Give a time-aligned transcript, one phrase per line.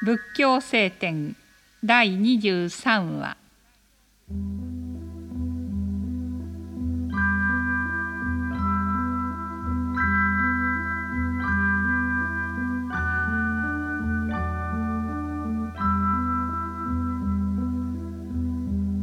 [0.00, 1.34] 仏教聖典
[1.84, 3.36] 第23話。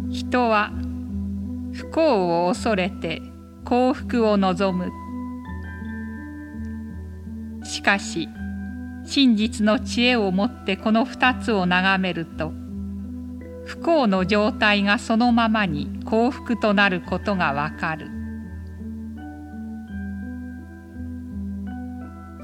[0.09, 0.71] 人は
[1.73, 3.21] 不幸を恐れて
[3.65, 4.89] 幸福を望む。
[7.65, 8.29] しかし
[9.05, 12.51] 真実の知恵をもってこの二つを眺めると
[13.65, 18.09] 不幸の状態がそのままに幸福となることがわかる。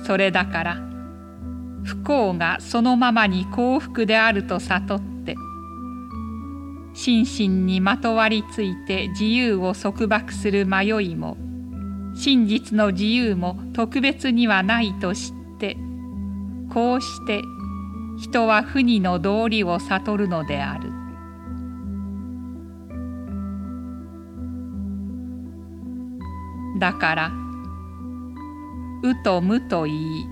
[0.04, 0.78] それだから
[1.84, 5.36] 不幸がそのままに幸福であると悟って
[6.94, 11.38] 心身にまとわりついて自由を束縛する迷いも
[12.16, 15.41] 真実の自由も特別にはないと知って
[16.74, 17.44] こうして
[18.18, 20.92] 人は不二の道理を悟るのである。
[26.80, 27.32] だから
[29.04, 30.26] 「う」と「無」と言い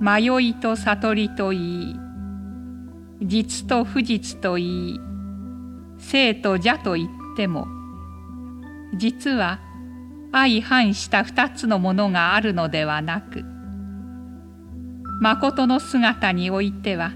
[0.00, 1.96] 迷いと悟りと言い
[3.22, 5.00] 実と不実と言い
[5.98, 7.68] 生と邪と言っても
[8.96, 9.60] 実は
[10.32, 13.53] 相反した二つのものがあるのではなく
[15.20, 17.12] 誠の姿においては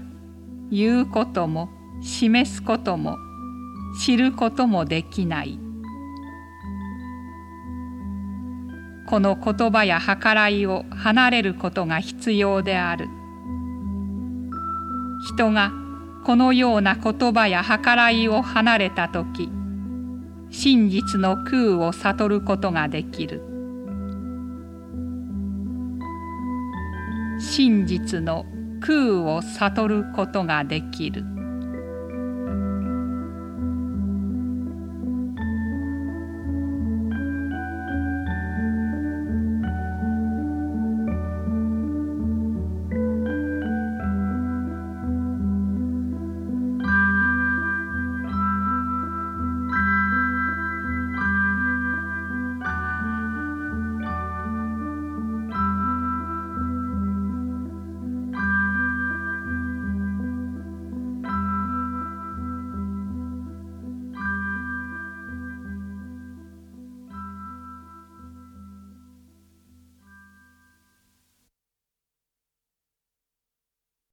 [0.71, 1.69] 言うことも
[2.01, 3.17] 示すことも
[4.01, 5.59] 知ることもできない。
[9.07, 13.07] この言葉や計らいを離れることが必要である。
[15.35, 15.71] 人が
[16.25, 19.51] このような言葉や計らいを離れた時
[20.49, 23.41] 真実の空を悟ることができる
[27.39, 28.45] 真実の
[28.81, 31.23] 空を悟ることができる。